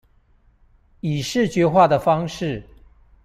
[1.01, 2.65] 以視覺化的方式